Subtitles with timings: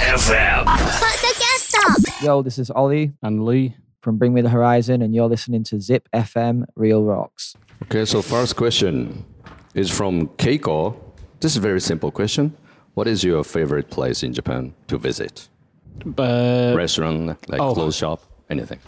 [0.00, 0.64] FM.
[0.66, 2.22] Put the guest up.
[2.22, 5.80] Yo, this is Oli And Lee, from Bring Me the Horizon, and you're listening to
[5.80, 7.54] Zip FM Real Rocks.
[7.84, 9.24] Okay, so first question
[9.74, 10.96] is from Keiko.
[11.40, 12.56] This is a very simple question.
[12.94, 15.48] What is your favorite place in Japan to visit?
[16.18, 17.74] uh, Restaurant, like oh.
[17.74, 18.80] clothes shop, anything.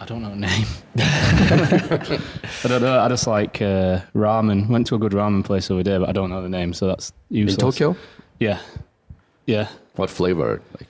[0.00, 0.66] I don't know a name.
[0.98, 3.00] I don't know.
[3.00, 4.68] I just like uh, ramen.
[4.68, 6.86] Went to a good ramen place over there, but I don't know the name, so
[6.86, 7.54] that's useless.
[7.54, 7.60] In.
[7.60, 7.96] Tokyo?
[8.38, 8.60] Yeah,
[9.46, 9.68] yeah.
[9.98, 10.62] What flavor?
[10.78, 10.88] Like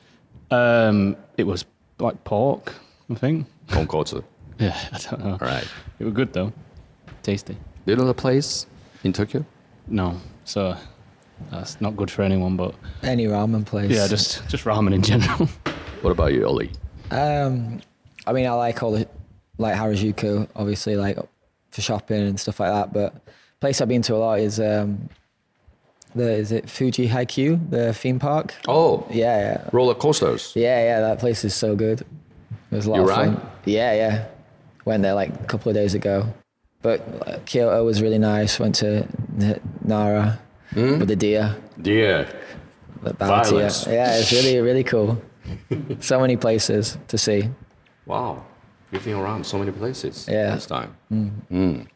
[0.51, 1.65] Um, it was
[1.99, 2.75] like pork,
[3.11, 3.47] I think.
[3.69, 4.23] tonkotsu.
[4.61, 5.33] Yeah, I don't know.
[5.41, 5.67] All right.
[6.01, 6.53] It was good though,
[7.23, 7.55] tasty.
[7.55, 8.67] Do you know the place
[9.05, 9.45] in Tokyo?
[9.87, 10.77] No, so
[11.51, 12.57] that's not good for anyone.
[12.57, 13.91] But Any ramen place.
[13.93, 15.49] yeah, just just ramen in general.
[16.03, 16.71] What about you, Oli?
[17.11, 17.81] Um,
[18.27, 19.09] I mean, I like all the
[19.59, 21.19] like Harajuku, obviously, like
[21.71, 22.93] for shopping and stuff like that.
[22.93, 23.15] But
[23.61, 25.09] place I've been to a lot is um,
[26.15, 28.55] the is it Fuji Haikyuu, the theme park.
[28.67, 30.53] Oh, Yeah, yeah, roller coasters.
[30.57, 31.01] yeah, yeah.
[31.01, 32.01] That place is so good.
[32.71, 33.25] It was a lot You of right?
[33.37, 33.51] fun.
[33.65, 34.25] Yeah, yeah.
[34.85, 36.27] Went there like a couple of days ago.
[36.83, 38.59] But uh, Kyoto was really nice.
[38.61, 39.07] Went to
[39.85, 40.39] Nara
[40.75, 41.57] with the deer.
[41.81, 42.27] Deer.
[43.03, 43.51] the bounty.
[43.51, 43.87] Violence.
[43.87, 45.21] Yeah, it's really really cool.
[46.01, 47.49] so many places to see.
[48.07, 48.45] Wow.
[48.93, 50.55] You've been around so many places Yeah.
[50.55, 50.95] this time.
[51.13, 51.87] Mm.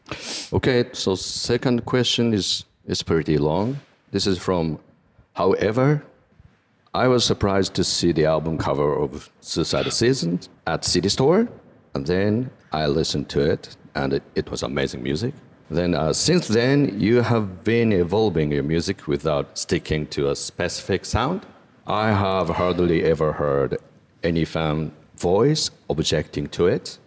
[0.53, 3.77] Okay, so second question is is pretty long.
[4.13, 4.77] This is from
[5.33, 6.05] However,
[6.93, 11.49] I was surprised to see the album cover of Suicide Season at City Store,
[11.95, 15.33] and then I listened to it, and it, it was amazing music.
[15.71, 21.05] Then uh, since then, you have been evolving your music without sticking to a specific
[21.05, 21.47] sound.
[21.87, 23.79] I have hardly ever heard
[24.21, 26.99] any fan voice objecting to it.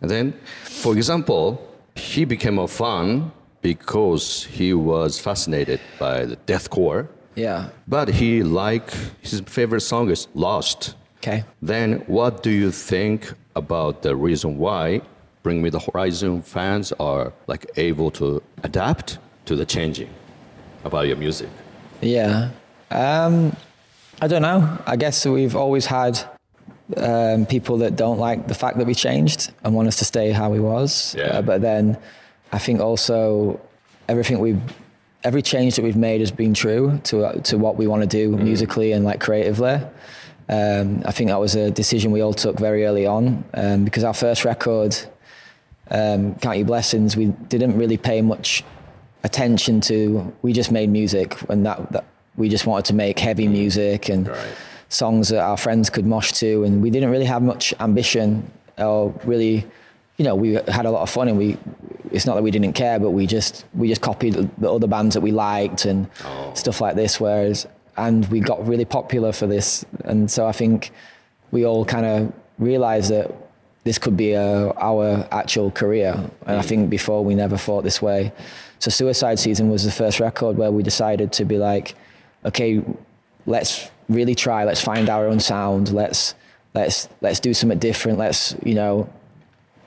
[0.00, 0.34] And then,
[0.64, 3.30] for example, he became a fan
[3.62, 7.68] because he was fascinated by the deathcore Yeah.
[7.86, 10.94] but he like his favorite song is Lost.
[11.18, 11.44] Okay.
[11.62, 15.00] Then what do you think about the reason why
[15.42, 20.08] Bring Me the Horizon fans are like able to adapt to the changing
[20.84, 21.48] about your music?
[22.00, 22.50] Yeah.
[22.90, 23.54] Um,
[24.22, 24.78] I don't know.
[24.86, 26.18] I guess we've always had
[26.96, 30.30] um, people that don't like the fact that we changed and want us to stay
[30.32, 31.14] how we was.
[31.16, 31.24] Yeah.
[31.38, 31.96] Uh, but then
[32.52, 33.60] I think also
[34.08, 34.60] everything we've,
[35.24, 38.36] every change that we've made has been true to to what we want to do
[38.36, 39.80] musically and like creatively.
[40.48, 44.02] Um, I think that was a decision we all took very early on um, because
[44.02, 44.96] our first record,
[45.92, 48.64] um, Count Your Blessings, we didn't really pay much
[49.22, 50.32] attention to.
[50.42, 52.04] We just made music, and that, that
[52.36, 54.38] we just wanted to make heavy music and Right.
[54.88, 59.14] songs that our friends could mosh to, and we didn't really have much ambition or
[59.24, 59.64] really,
[60.20, 61.56] you know, we had a lot of fun, and we.
[62.12, 65.14] It's not that we didn't care, but we just we just copied the other bands
[65.14, 66.52] that we liked and oh.
[66.52, 67.18] stuff like this.
[67.18, 67.66] Whereas,
[67.96, 70.90] and we got really popular for this, and so I think
[71.52, 73.32] we all kind of realized that
[73.84, 76.12] this could be a, our actual career.
[76.46, 76.66] And I mm.
[76.66, 78.30] think before we never thought this way.
[78.78, 81.94] So Suicide Season was the first record where we decided to be like,
[82.44, 82.84] okay,
[83.46, 84.64] let's really try.
[84.64, 85.94] Let's find our own sound.
[85.94, 86.34] Let's
[86.74, 88.18] let's let's do something different.
[88.18, 89.08] Let's you know,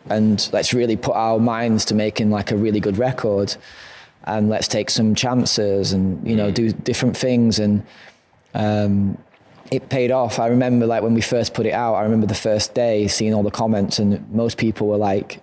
[0.09, 3.56] and let's really put our minds to making like a really good record.
[4.25, 7.86] And let's take some chances and you know do different things and
[8.53, 9.18] um,
[9.72, 10.40] it paid off.
[10.40, 13.34] I remember like when we first put it out, I remember the first day seeing
[13.34, 15.41] all the comments and most people were like,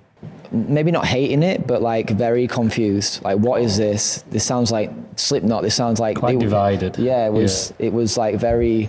[0.52, 3.22] maybe not hating it, but like very confused.
[3.22, 4.24] Like, what is this?
[4.30, 5.62] This sounds like Slipknot.
[5.62, 6.98] This sounds like Quite they- divided.
[6.98, 7.74] Yeah, it was.
[7.78, 8.88] It was like very.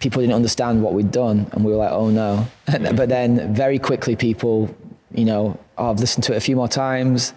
[0.00, 3.78] People didn't understand what we'd done, and we were like, "Oh no!" but then very
[3.78, 4.74] quickly, people,
[5.14, 7.32] you know, oh, I've listened to it a few more times.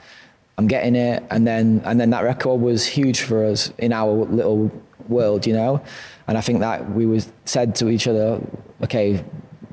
[0.57, 4.11] I'm getting it, and then and then that record was huge for us in our
[4.25, 4.71] little
[5.09, 5.83] world, you know.
[6.27, 8.39] And I think that we was said to each other,
[8.83, 9.23] okay,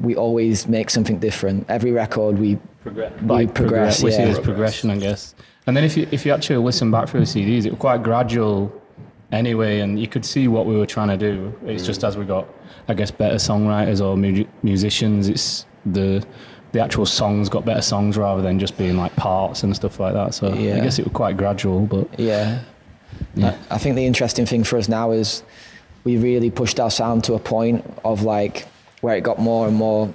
[0.00, 1.66] we always make something different.
[1.69, 3.12] Every record we Progress.
[3.21, 4.03] we progress.
[4.03, 5.34] We see this progression, I guess.
[5.67, 8.03] And then if you if you actually listen back through the CDs, it was quite
[8.03, 8.72] gradual
[9.32, 11.55] anyway, and you could see what we were trying to do.
[11.67, 12.09] It's just mm.
[12.09, 12.49] as we got,
[12.88, 16.25] I guess, better songwriters or mu- musicians, it's the
[16.72, 20.14] the actual songs got better songs rather than just being like parts and stuff like
[20.14, 20.34] that.
[20.34, 20.76] So Yeah.
[20.76, 22.61] I guess it was quite gradual, but Yeah.
[23.34, 23.56] Yeah.
[23.70, 25.43] I I think the interesting thing for us now is
[26.05, 28.67] we really pushed our sound to a point of like
[29.00, 30.12] where it got more and more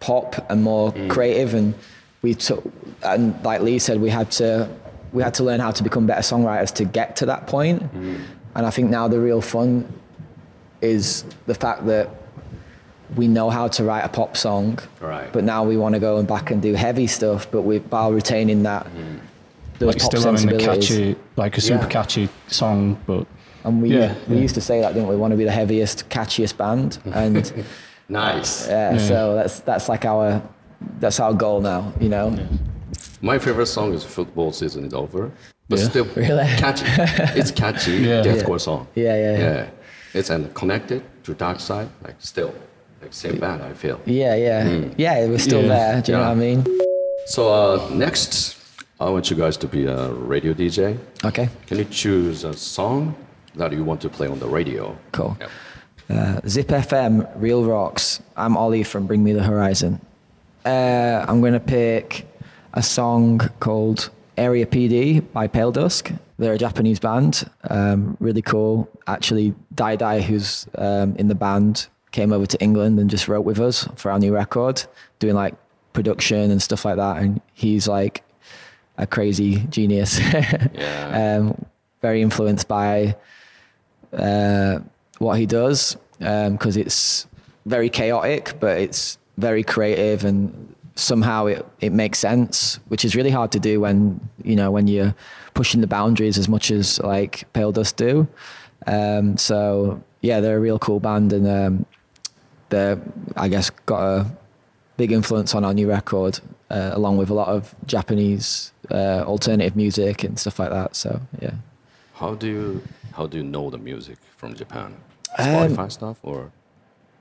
[0.00, 1.08] pop and more mm.
[1.10, 1.74] creative and
[2.22, 2.64] we took
[3.02, 4.68] and like Lee said we had to
[5.12, 7.82] we had to learn how to become better songwriters to get to that point.
[7.94, 8.20] Mm.
[8.54, 9.86] And I think now the real fun
[10.80, 12.10] is the fact that
[13.14, 15.32] we know how to write a pop song, Right.
[15.32, 18.12] but now we want to go and back and do heavy stuff, but we while
[18.12, 19.18] retaining that mm-hmm.
[19.78, 20.88] those like pop still having the sensibilities.
[20.88, 21.88] catchy, like a super Yeah.
[21.88, 23.26] catchy song, but
[23.64, 24.42] and we Yeah, we yeah.
[24.42, 25.14] used to say that, didn't we?
[25.14, 27.52] We want to be the heaviest, catchiest band, and
[28.08, 28.68] Nice.
[28.68, 30.40] yeah, so that's that's like our
[31.00, 32.36] that's our goal now, you know.
[33.22, 35.30] My favorite song is "Football Season Is Over,"
[35.68, 35.88] but Yeah.
[35.88, 36.46] still Really?
[36.58, 36.84] catchy.
[37.40, 38.22] It's catchy Yeah.
[38.22, 38.86] deathcore song.
[38.94, 39.66] Yeah, yeah, yeah.
[40.14, 42.52] It's and connected to Dark Side, like still,
[43.10, 43.62] same band.
[43.62, 44.00] I feel.
[44.06, 45.18] Yeah, yeah, yeah.
[45.24, 45.68] it was still Yeah.
[45.92, 46.02] there.
[46.02, 46.64] Do you know what I mean?
[47.26, 48.56] So uh, next,
[49.00, 50.96] I want you guys to be a radio DJ.
[51.24, 53.14] Okay, Can you choose a song
[53.56, 54.96] that you want to play on the radio?
[55.12, 55.36] cool.
[55.40, 55.50] Yep.
[56.08, 58.22] Uh, Zip FM, Real Rocks.
[58.36, 60.00] I'm Oli from Bring Me the Horizon.
[60.64, 62.26] Uh, I'm going to pick
[62.74, 66.12] a song called Area PD by Pale Dusk.
[66.38, 68.88] They're a Japanese band, um, really cool.
[69.08, 73.44] Actually, Dai Dai, who's um, in the band, came over to England and just wrote
[73.44, 74.82] with us for our new record,
[75.18, 75.54] doing like
[75.92, 77.18] production and stuff like that.
[77.18, 78.22] And he's like
[78.96, 80.18] a crazy genius.
[80.74, 81.38] Yeah.
[81.38, 81.64] um,
[82.00, 83.16] very influenced by
[84.12, 84.78] uh,
[85.18, 87.26] what he does because it's
[87.66, 93.30] very chaotic, but it's very creative and somehow it, it makes sense, which is really
[93.30, 95.14] hard to do when you know when you're
[95.52, 98.26] pushing the boundaries as much as like Pale Dusk do.
[98.86, 101.86] Um, so yeah, they're a real cool band and um,
[102.68, 103.00] they're
[103.36, 104.26] I guess got a
[104.96, 106.40] big influence on our new record,
[106.70, 110.96] uh, along with a lot of Japanese uh, alternative music and stuff like that.
[110.96, 111.54] So yeah.
[112.14, 112.82] How do you
[113.12, 114.96] how do you know the music from Japan?
[115.38, 116.52] Um, Spotify stuff or?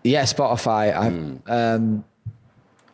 [0.03, 0.93] Yeah, Spotify.
[0.93, 2.05] I, um,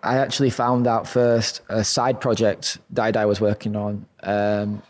[0.01, 4.05] I actually found out first a side project Dai Dai was working on.
[4.23, 4.81] Um,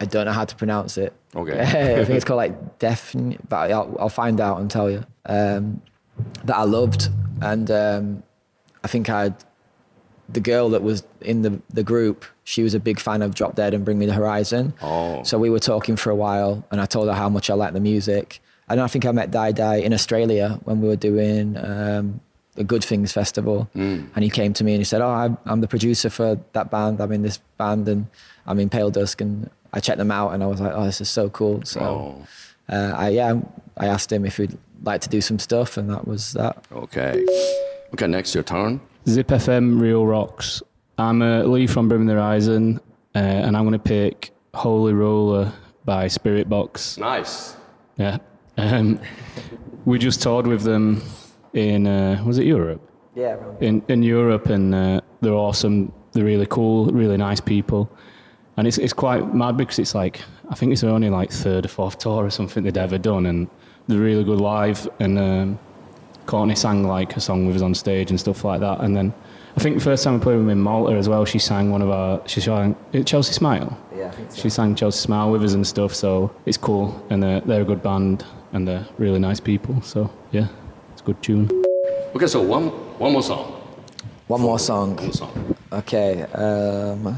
[0.00, 1.12] I don't know how to pronounce it.
[1.34, 1.60] Okay.
[2.00, 3.14] I think it's called like Def,
[3.48, 5.04] but I'll, I'll find out and tell you.
[5.26, 5.82] Um,
[6.44, 7.08] that I loved,
[7.40, 8.22] and um,
[8.82, 9.32] I think I
[10.28, 12.24] the girl that was in the the group.
[12.44, 14.74] She was a big fan of Drop Dead and Bring Me the Horizon.
[14.82, 15.22] Oh.
[15.22, 17.74] So we were talking for a while, and I told her how much I liked
[17.74, 18.40] the music.
[18.68, 22.20] And I think I met Dai Dai in Australia when we were doing um,
[22.54, 23.68] the Good Things Festival.
[23.74, 26.70] And he came to me and he said, "Oh, I'm, I'm the producer for that
[26.70, 27.00] band.
[27.00, 28.06] I'm in this band, and
[28.46, 31.00] I'm in Pale Dusk." And I checked them out, and I was like, "Oh, this
[31.00, 32.26] is so cool." So, Oh.
[32.68, 33.40] Uh, I yeah,
[33.76, 36.64] I asked him if he'd like to do some stuff, and that was that.
[36.72, 37.24] Okay.
[37.92, 38.80] Okay, next your turn.
[39.06, 40.62] Zip FM, Real Rocks.
[40.98, 42.80] I'm uh, Lee from Bring Me the Horizon,
[43.14, 45.52] uh, and I'm going to pick Holy Roller
[45.84, 46.98] by Spiritbox.
[46.98, 47.56] Nice.
[47.96, 48.18] Yeah.
[48.56, 49.00] Um,
[49.84, 51.02] we just toured with them
[51.52, 52.80] in, uh, was it Europe?
[53.14, 53.36] Yeah.
[53.60, 55.92] in in Europe, and uh, they're awesome.
[56.12, 57.88] They're really cool, really nice people,
[58.56, 60.20] and it's it's quite mad because it's like
[60.50, 63.48] I think it's only like third or fourth tour or something they'd ever done, and
[63.88, 64.88] they're really good live.
[65.00, 65.58] And um,
[66.26, 68.80] Courtney sang like a song with us on stage and stuff like that.
[68.80, 69.12] And then
[69.56, 71.70] I think the first time I played with them in Malta as well, she sang
[71.70, 73.78] one of our she sang Chelsea Smile.
[73.96, 74.42] Yeah, I think so.
[74.42, 77.04] She sang Chelsea Smile with us and stuff, so it's cool.
[77.10, 79.80] And they're, they're a good band and they're really nice people.
[79.82, 80.48] So yeah,
[80.92, 81.50] it's a good tune.
[82.14, 82.68] Okay, so one
[82.98, 83.60] one more song.
[84.26, 84.96] One more song.
[84.96, 85.56] One more song.
[85.72, 87.16] Okay, um,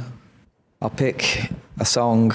[0.87, 1.51] I'll pick
[1.81, 2.33] a song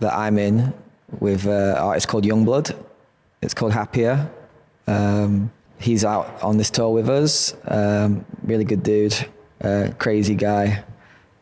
[0.00, 0.72] that I'm in
[1.20, 2.74] with uh, an artist called Yungblud.
[3.42, 4.30] It's called Happier.
[4.86, 7.54] Um, he's out on this tour with us.
[7.66, 9.14] Um, really good dude,
[9.60, 10.82] uh, crazy guy,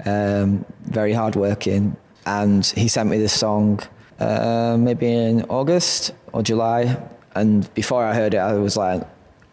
[0.05, 1.97] um, very hardworking.
[2.26, 3.79] And he sent me this song
[4.19, 7.00] uh, maybe in August or July.
[7.37, 9.02] And before I heard it, I was like,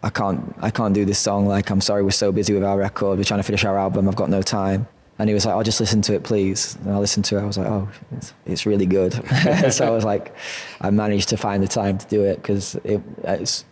[0.02, 1.46] I can't, I can't do this song.
[1.46, 3.18] Like, I'm sorry, we're so busy with our record.
[3.18, 4.08] We're trying to finish our album.
[4.08, 4.88] I've got no time.
[5.19, 7.41] And he was like, "Oh, just listen to it, please." And I listened to it.
[7.41, 7.87] I was like, "Oh,
[8.17, 9.13] it's, it's really good."
[9.71, 10.35] so I was like,
[10.81, 13.63] I managed to find the time to do it because it, it's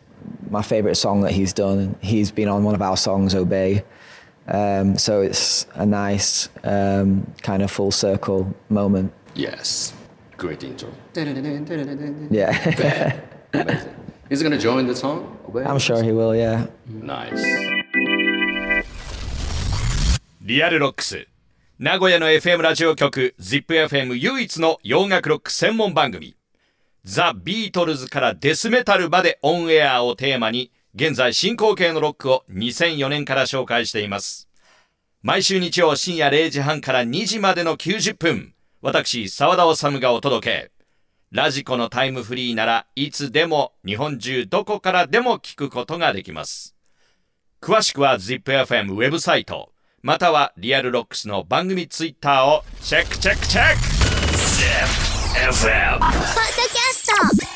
[0.50, 1.80] my favorite song that he's done.
[1.80, 3.84] And he's been on one of our songs, "Obey."
[4.48, 9.12] Um, so it's a nice um, kind of full circle moment.
[9.34, 9.94] Yes.
[10.38, 10.89] Great intro.
[11.15, 11.22] Yeah,
[13.53, 13.89] Amazing.
[14.30, 15.38] Is he gonna join the song?
[15.65, 16.36] I'm sure he will.
[16.36, 16.68] Yeah.
[16.88, 17.44] Nice.
[20.44, 21.27] リアルロックス。
[21.78, 26.35] 名古屋の FM ラジオ局 ZIPFM 唯一の洋楽ロック専門番組。
[27.04, 34.49] ザ・ビートルズからデスメタルまでオンエアをテーマに、現在進行形のロックを2004年から紹介しています。
[35.23, 40.71] 毎週日曜深夜0時半から2時までの90分、私、沢田治がお届け。
[41.30, 46.75] ラジコのタイムフリーならいつでも日本中どこからでも聞くことができます。
[47.61, 49.73] 詳しくは ZIPFM ウェブサイト、
[50.07, 53.81] またはリアルロックスの番組ツイッターをチェックチェックチェック
[54.37, 55.99] !ZIPFM!
[55.99, 57.56] ポッドキャスト